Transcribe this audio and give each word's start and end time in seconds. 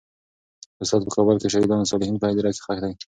استاد 0.81 1.01
په 1.05 1.11
کابل 1.15 1.35
کې 1.37 1.47
د 1.49 1.53
شهدا 1.53 1.77
صالحین 1.91 2.15
په 2.19 2.25
هدیره 2.29 2.51
کې 2.55 2.61
خښ 2.65 2.77
دی. 2.83 2.93